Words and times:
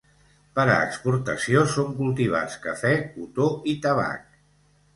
Per 0.59 0.63
a 0.75 0.77
exportació 0.85 1.61
són 1.75 1.93
cultivats 2.01 2.57
cafè, 2.65 2.97
cotó 3.19 3.49
i 3.75 3.79
tabac. 3.87 4.29